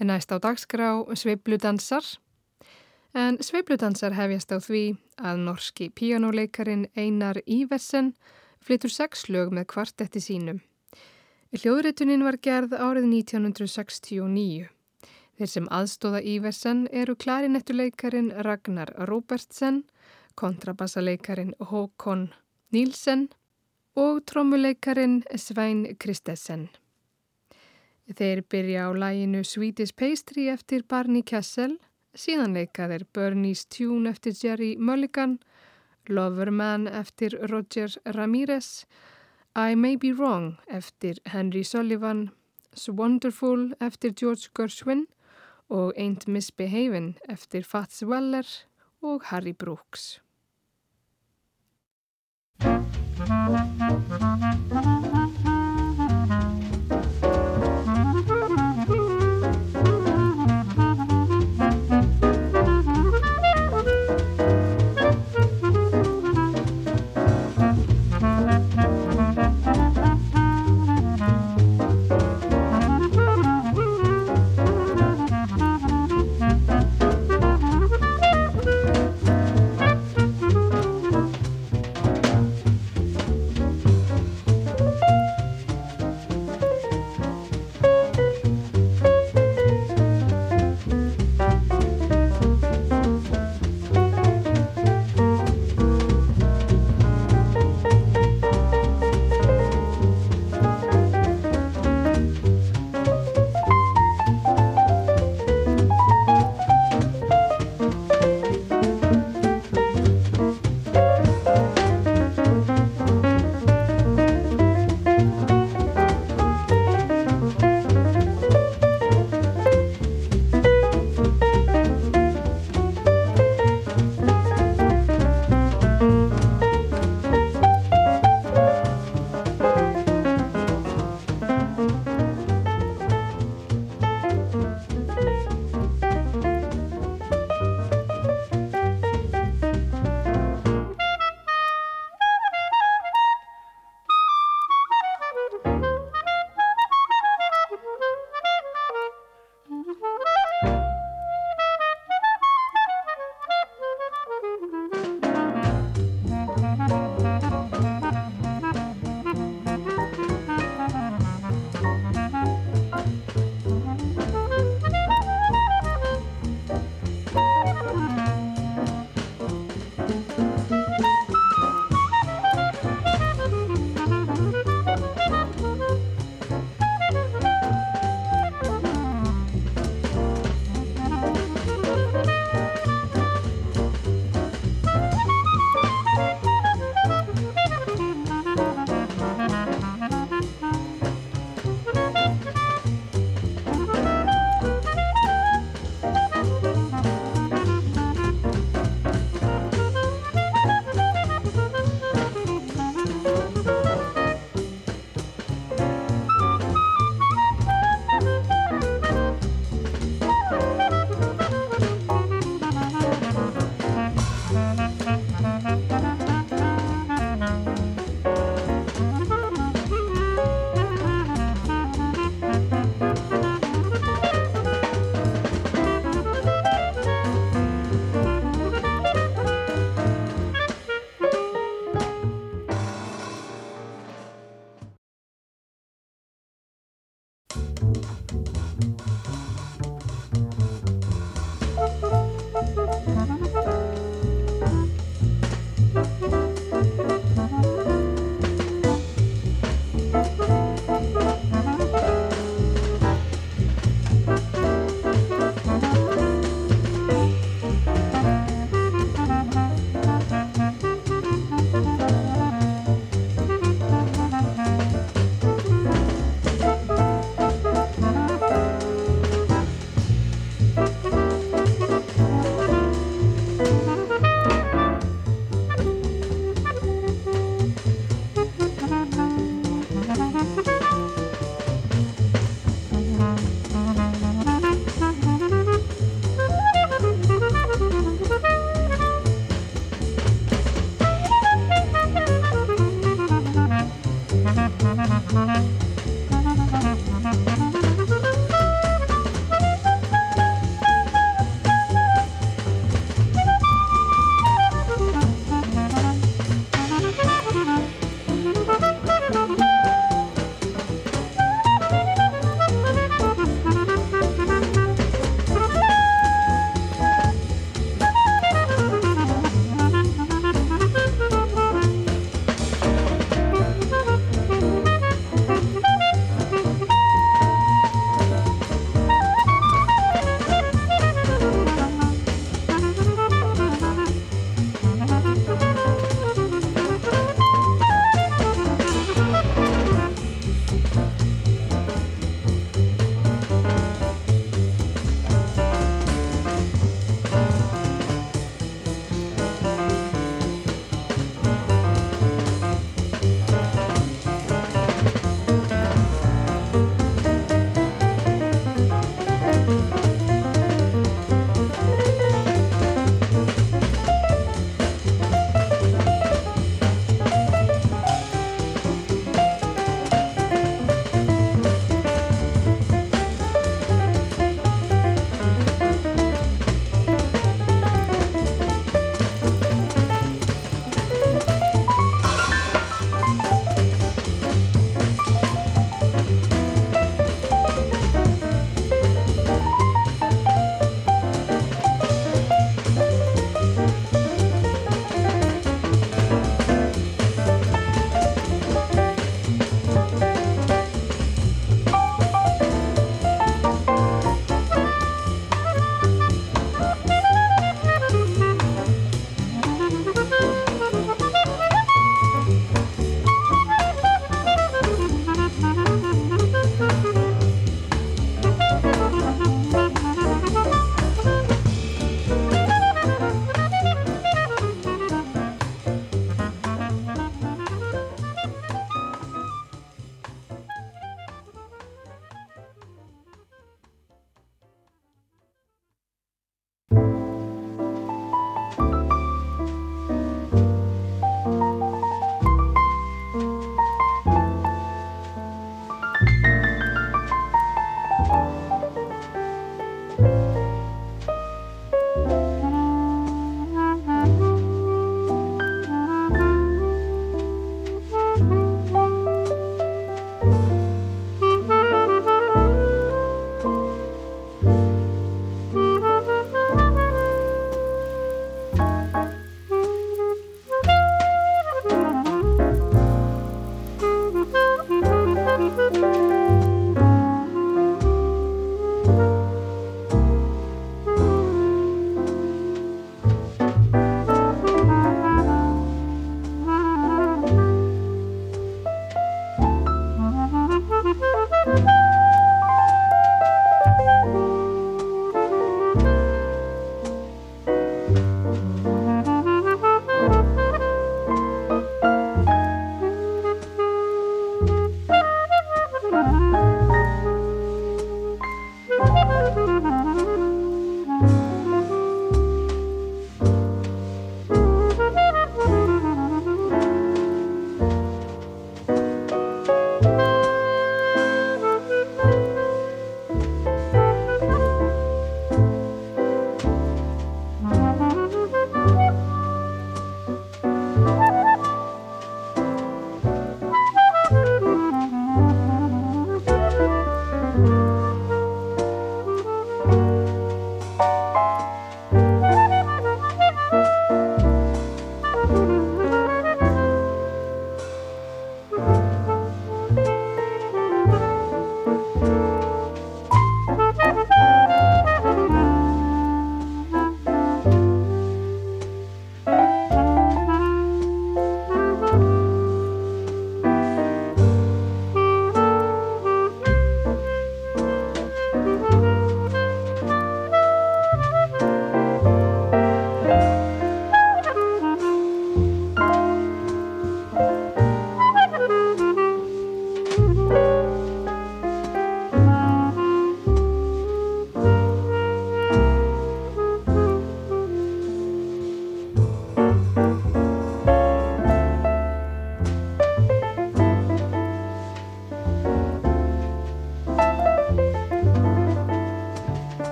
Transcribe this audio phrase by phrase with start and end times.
[0.00, 2.04] Næst á dagskrá sveibludansar.
[3.12, 4.84] En sveibludansar hefjast á því
[5.20, 8.14] að norski píjánuleikarin Einar Íversen
[8.64, 10.62] flytur sex lög með kvartetti sínum.
[11.52, 14.70] Hljóðritunin var gerð árið 1969.
[15.36, 19.82] Þeir sem aðstóða Íversen eru klarinettuleikarin Ragnar Robertsen,
[20.34, 22.30] kontrabassaleikarin Håkon
[22.72, 23.28] Nílsen
[23.96, 26.70] og trommuleikarin Svein Kristesen.
[28.10, 31.76] Þeir byrja á læginu Swedish Pastry eftir Barney Kessel,
[32.14, 35.38] síðan leika þeir Bernie's Tune eftir Jerry Mulligan,
[36.10, 38.84] Loverman eftir Roger Ramirez,
[39.54, 42.30] I May Be Wrong eftir Henry Sullivan,
[42.88, 45.06] Wonderful eftir George Gershwin
[45.68, 48.46] og Ain't Misbehavin' eftir Fats Weller
[49.02, 50.20] og Harry Brooks.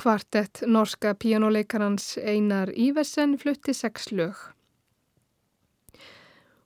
[0.00, 4.32] Kvartett norska píjánuleikarans Einar Ívesen flutti sex lög.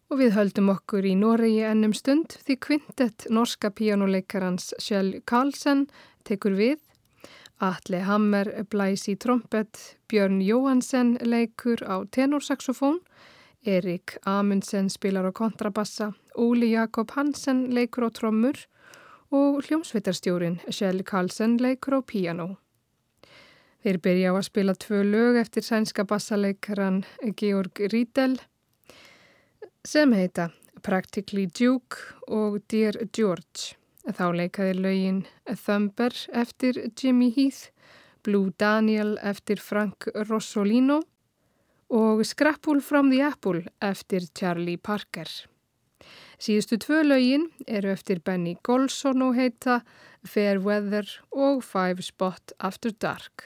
[0.07, 5.89] Og við höldum okkur í Noregi ennum stund því kvintett norska píjánuleikarans Kjell Karlsson
[6.23, 6.79] tekur við.
[7.59, 13.01] Atle Hammer blæs í trompet, Björn Jóhansen leikur á tenorsaxofón,
[13.67, 18.69] Erik Amundsen spilar á kontrabassa, Óli Jakob Hansen leikur á trommur
[19.35, 22.55] og hljómsveitarstjórin Kjell Karlsson leikur á piano.
[23.85, 27.03] Þeir byrja á að spila tvö lög eftir sænska bassaleikaran
[27.37, 28.39] Georg Riedel
[29.85, 30.47] sem heita
[30.81, 31.99] Practically Duke
[32.33, 33.75] og Dear George.
[34.09, 35.19] Þá leikaði lögin
[35.53, 37.75] Thumber eftir Jimmy Heath,
[38.25, 41.03] Blue Daniel eftir Frank Rossolino
[41.93, 45.29] og Scrapple from the Apple eftir Charlie Parker.
[46.41, 49.83] Síðustu tvö lögin eru eftir Benny Golson og heita
[50.25, 51.05] Fair Weather
[51.37, 53.45] og Five Spot After Dark.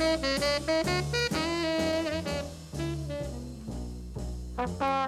[0.00, 0.24] Thank
[4.80, 4.99] you.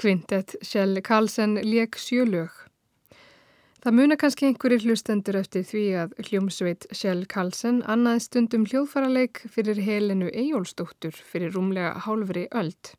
[0.00, 2.48] Kvintet Kjell Karlsson leik sjölög.
[3.84, 9.76] Það muna kannski einhverjir hlustendur eftir því að hljómsveit Kjell Karlsson annaði stundum hljóðfaraleik fyrir
[9.84, 12.94] helinu Eyjólsdóttur fyrir rúmlega hálfri öld.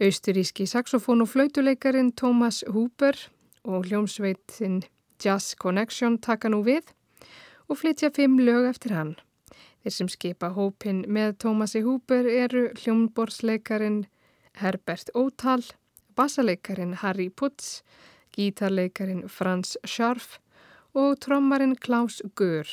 [0.00, 3.18] Austuríski saxofón og flautuleikarin Thomas Huber
[3.64, 4.78] og hljómsveitin
[5.20, 6.88] Jazz Connection taka nú við
[7.68, 9.12] og flytja fimm lög eftir hann.
[9.84, 14.06] Þeir sem skipa hópin með Thomasi Huber eru hljómborsleikarin
[14.60, 15.64] Herbert Ótal,
[16.16, 17.82] bassaleikarin Harry Putz,
[18.36, 20.38] gítarleikarin Frans Scharf
[20.94, 22.68] og trommarin Klaus Gör.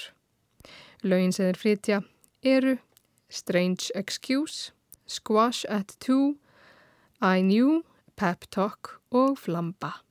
[1.04, 2.02] Laugin sem þeir flytja
[2.44, 2.78] eru
[3.30, 4.74] Strange Excuse,
[5.08, 6.36] Squash at Two,
[7.22, 7.84] I Knew,
[8.16, 10.07] Pep Talk og Flamba.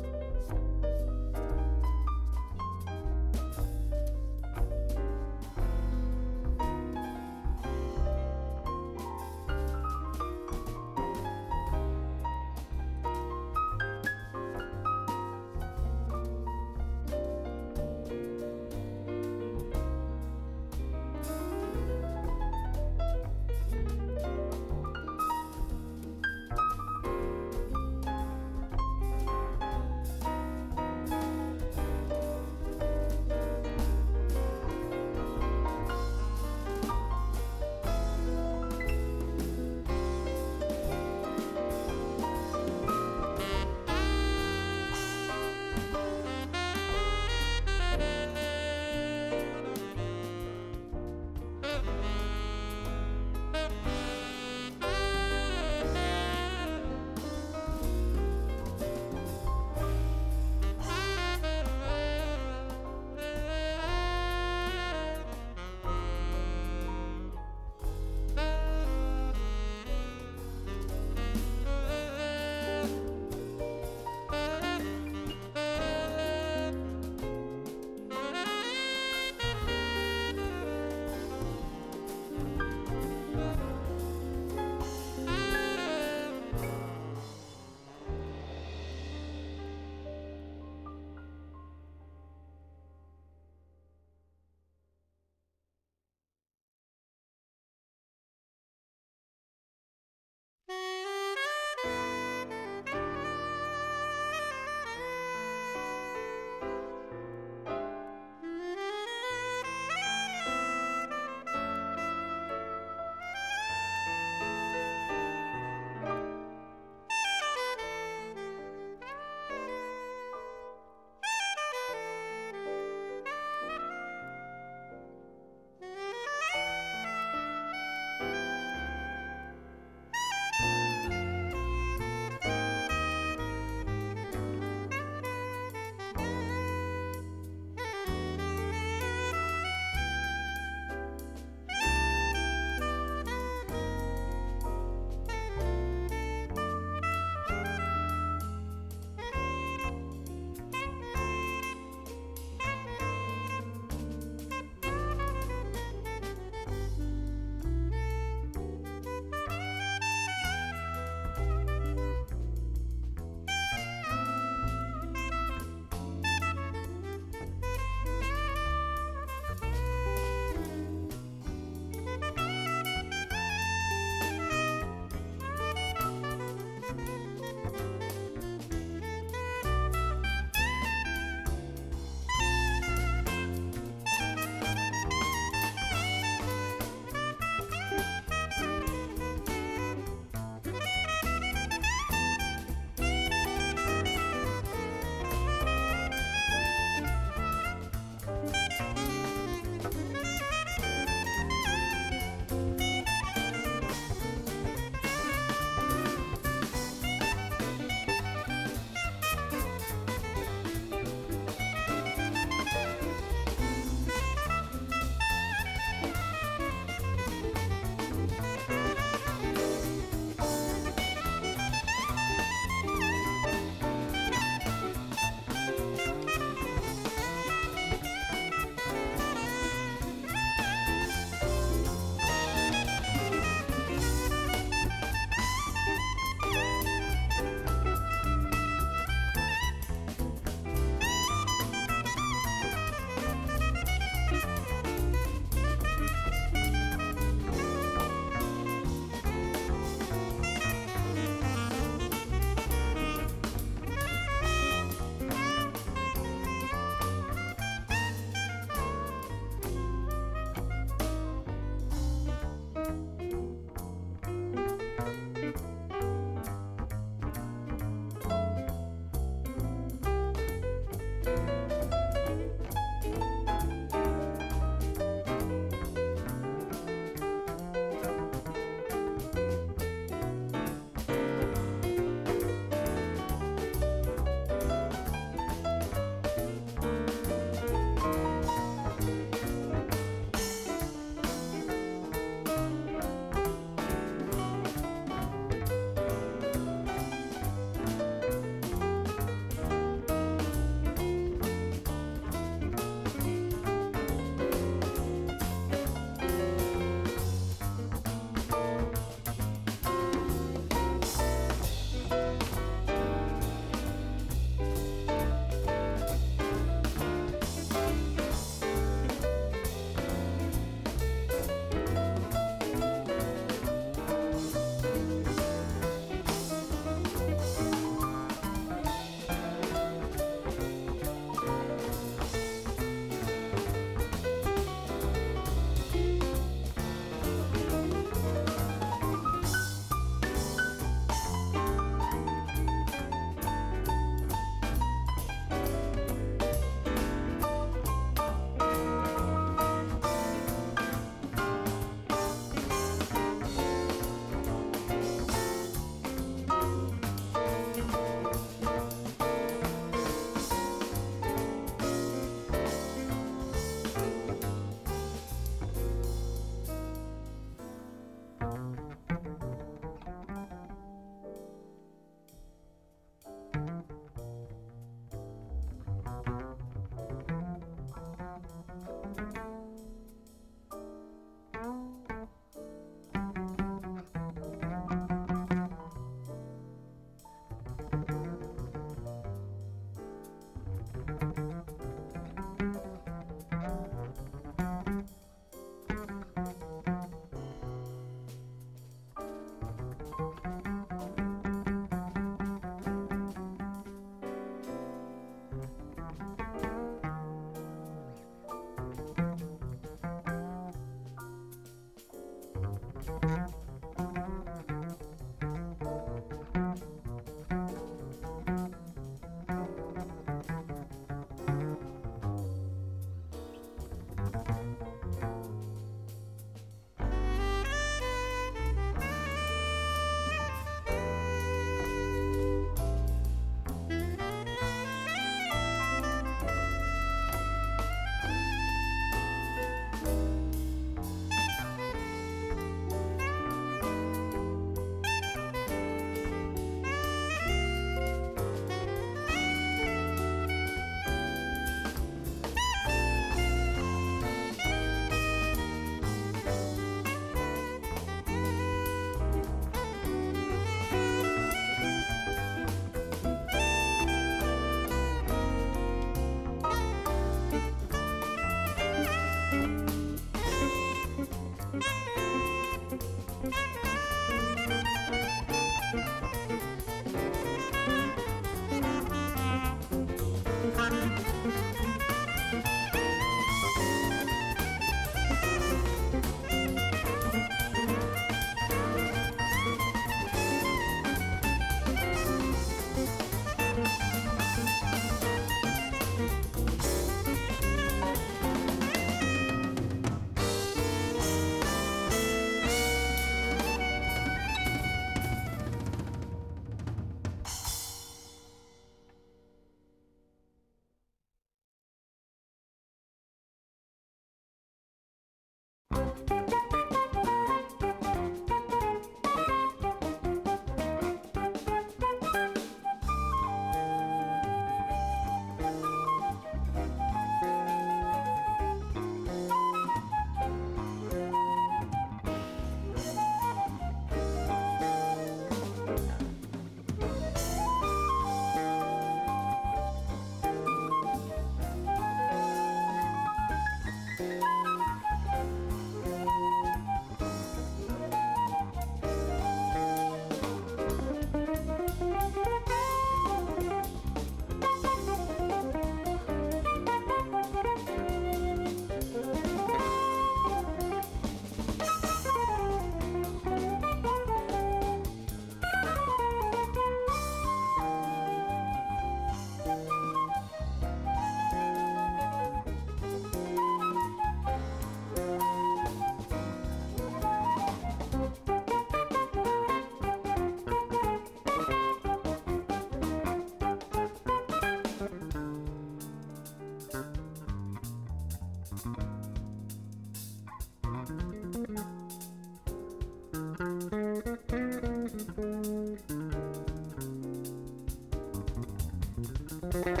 [599.72, 600.00] Thank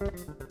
[0.00, 0.41] you.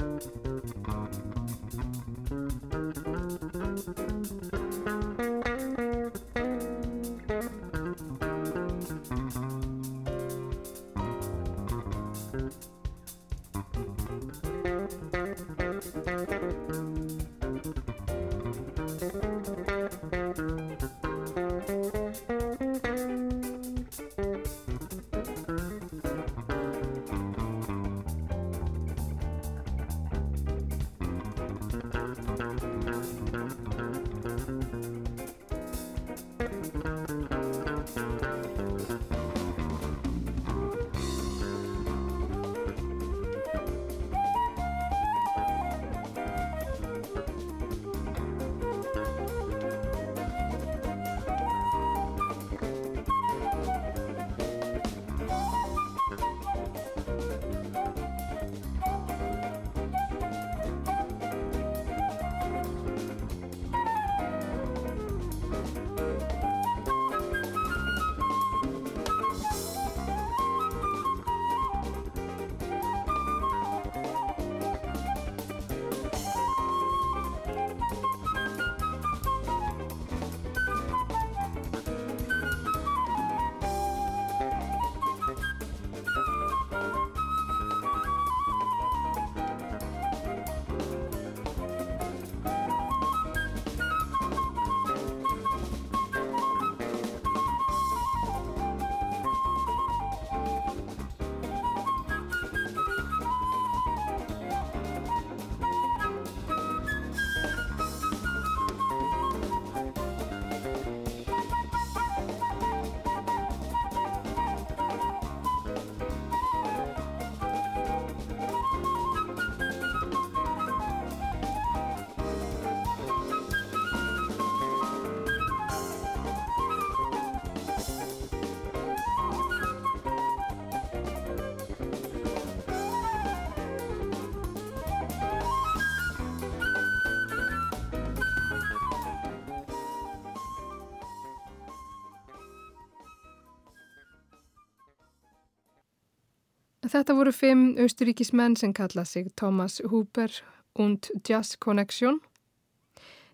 [146.92, 150.34] Þetta voru fimm austuríkismenn sem kalla sig Thomas Huber
[150.76, 152.20] und Jazz Connection.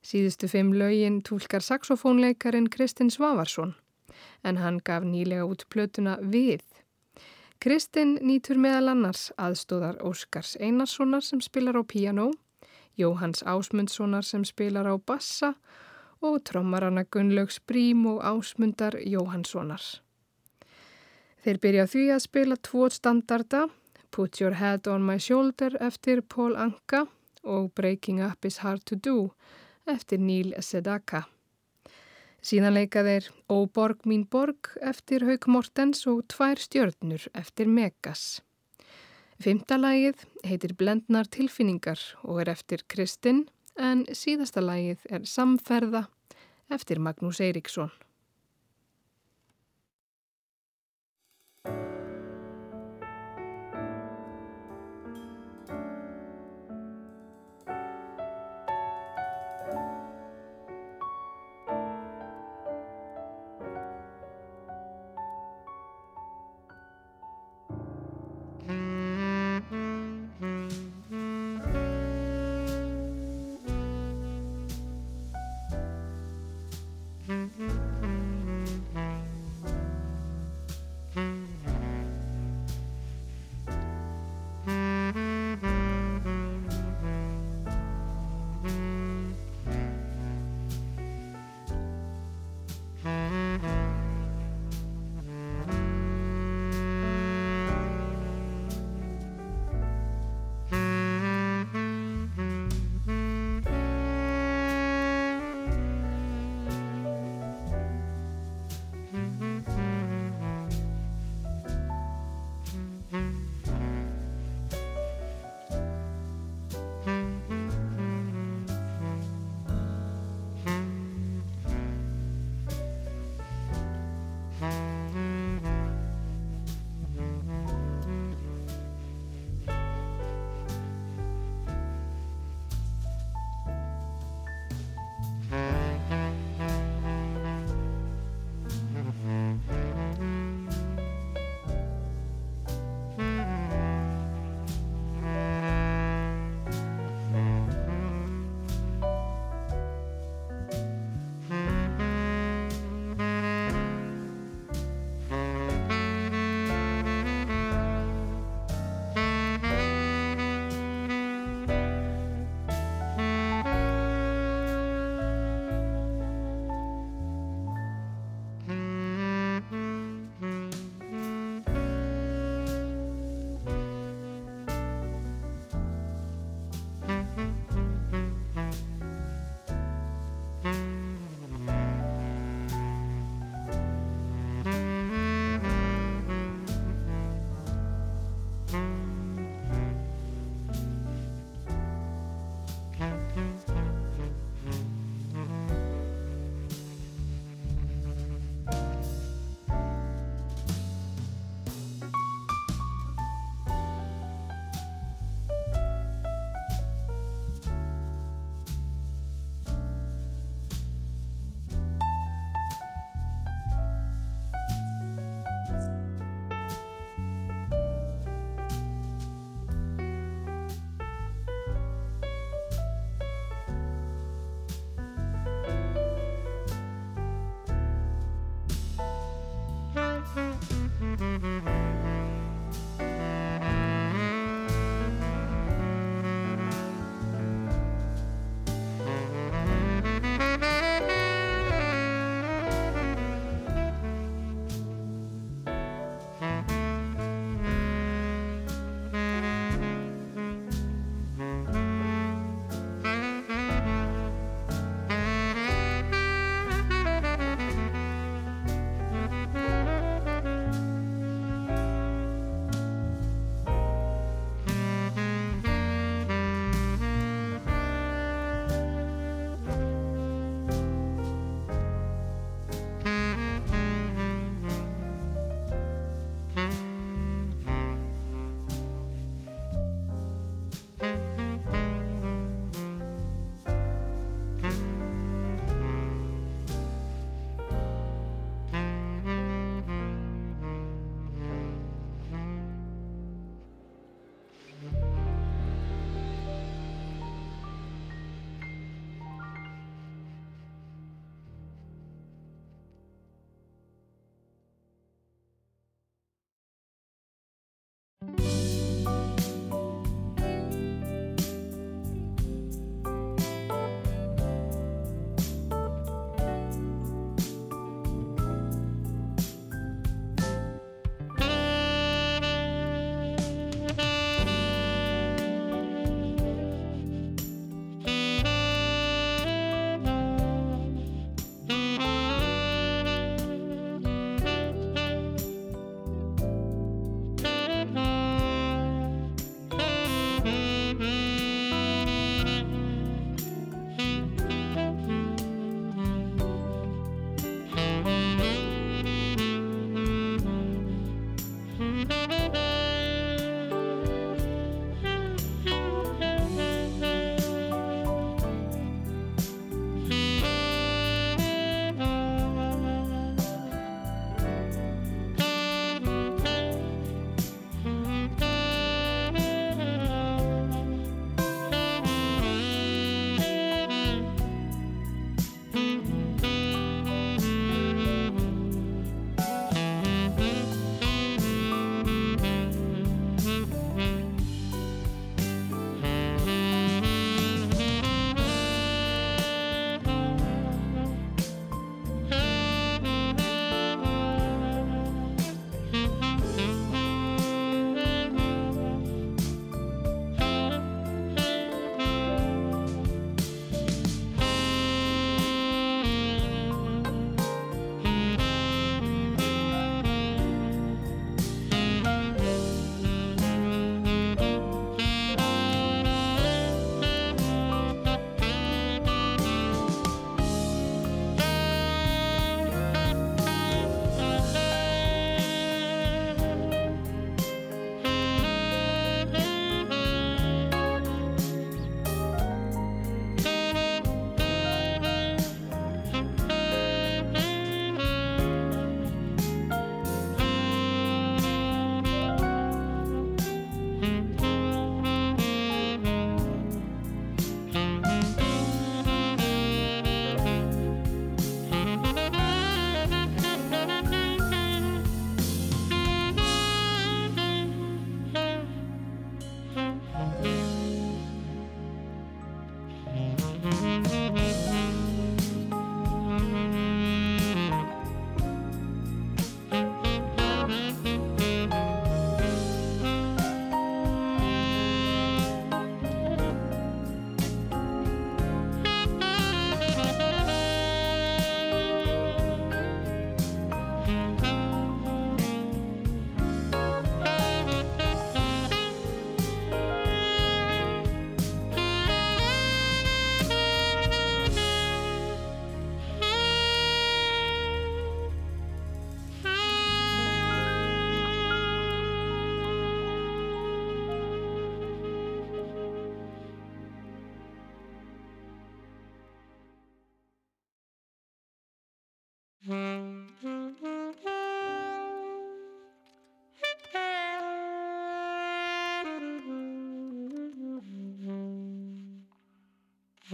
[0.05, 3.73] Síðustu fimm lögin tólkar saxofónleikarin Kristinn Svavarsson
[4.45, 6.61] en hann gaf nýlega út plötuna Við.
[7.57, 12.29] Kristinn nýtur meðal annars aðstóðar Óskars Einarssonar sem spilar á piano,
[12.97, 15.55] Jóhanns Ásmundssonar sem spilar á bassa
[16.21, 20.06] og trommarana Gunnlaugs Brím og Ásmundar Jóhannssonar.
[21.47, 23.59] Þeir byrja því að spila tvo standarda,
[24.11, 27.05] Put Your Head on My Shoulder eftir Paul Anka
[27.47, 29.29] og Breaking Up is Hard to Do
[29.87, 31.21] eftir Neil Sedaka.
[32.43, 38.41] Síðan leika þeir Ó borg mín borg eftir Haug Mortens og Tvær stjörnur eftir Megas.
[39.39, 43.45] Fymta lagið heitir Blendnar tilfinningar og er eftir Kristinn
[43.79, 46.09] en síðasta lagið er Samferða
[46.67, 47.95] eftir Magnús Eiríksson.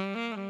[0.04, 0.43] Mm-hmm.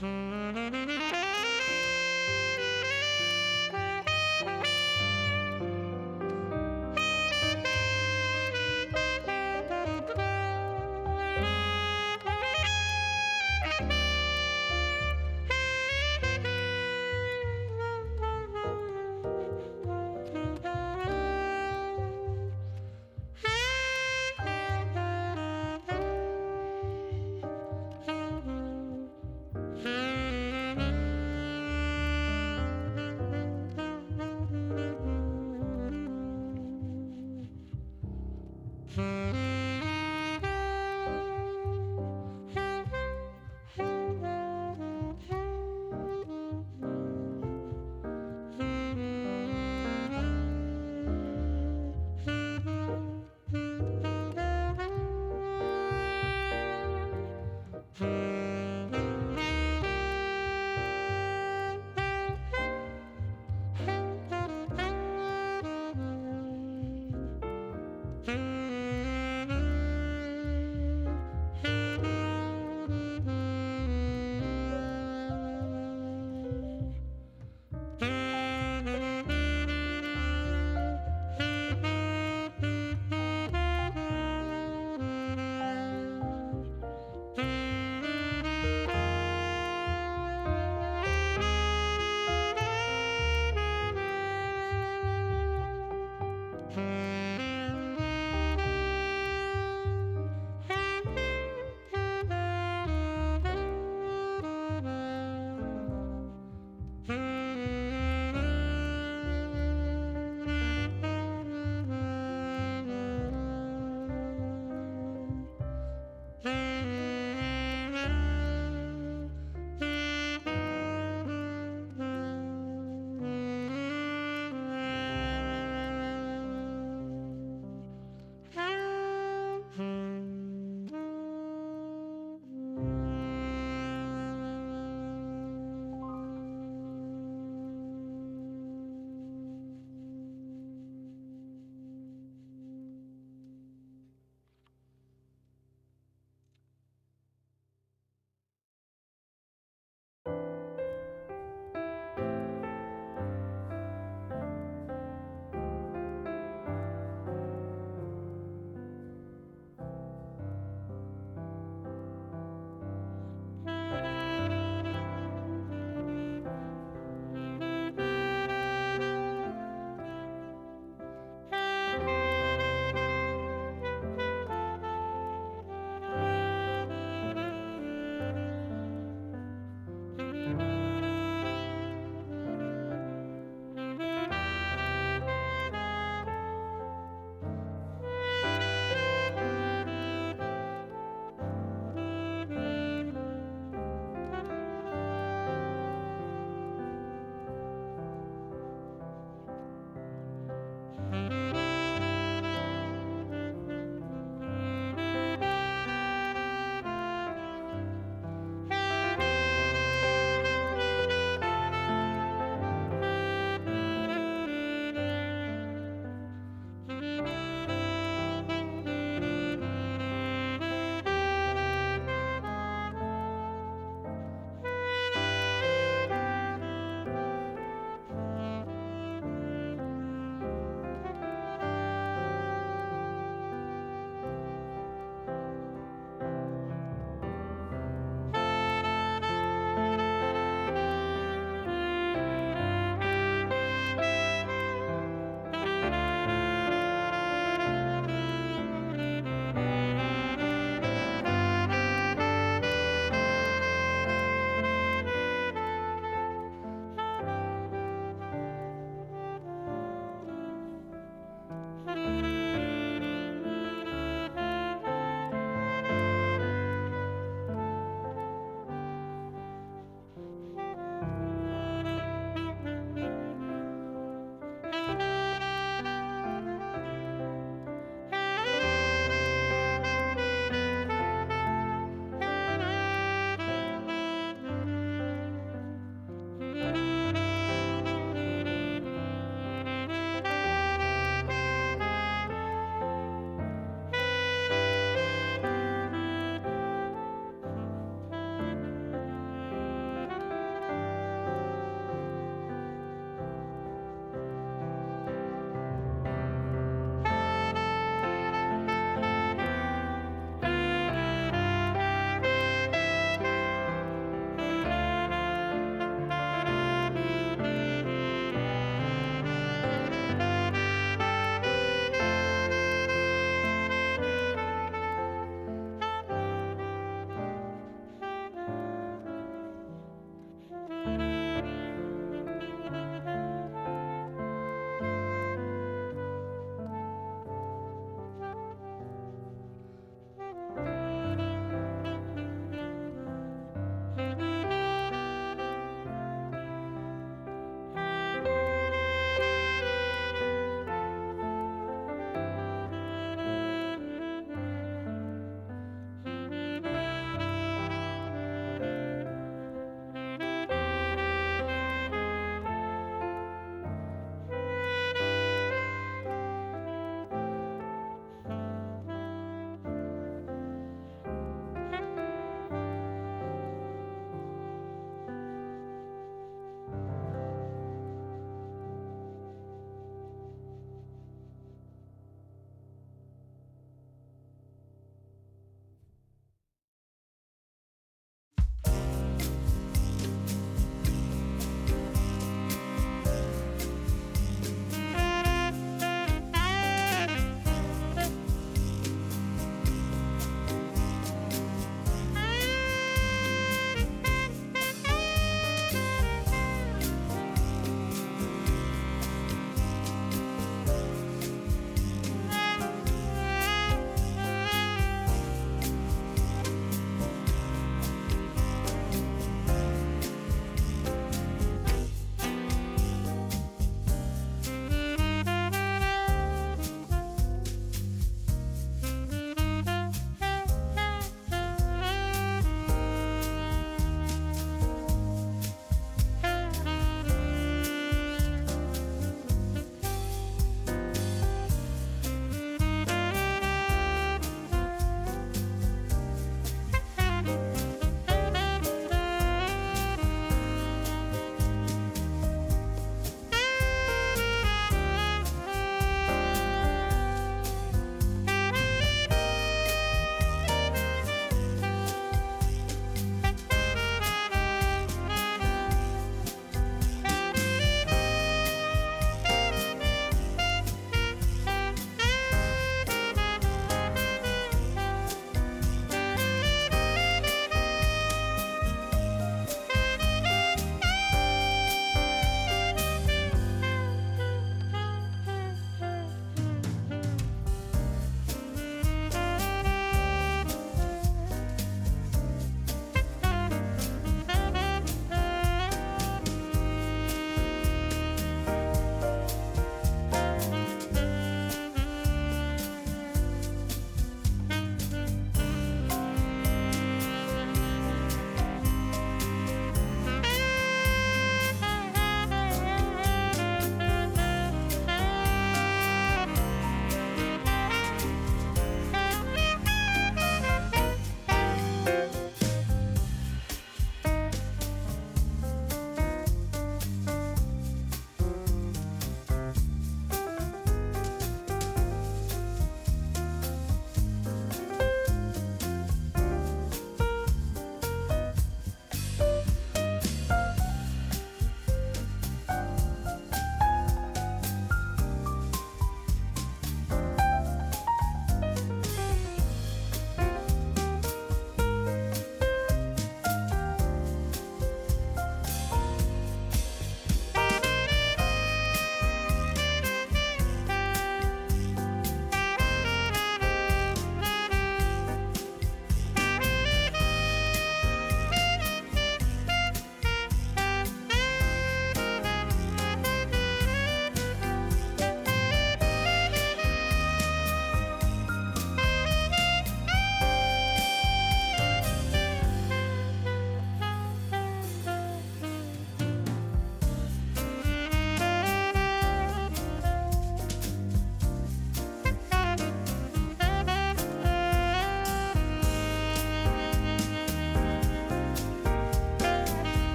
[0.00, 0.97] Mm-hmm.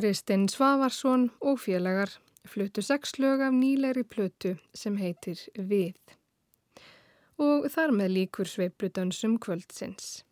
[0.00, 2.14] Kristinn Svavarsson og félagar
[2.48, 5.98] fluttu sex lög af nýleiri plötu sem heitir Við.
[7.36, 10.22] Og þar með líkur sveipludansum kvöldsins.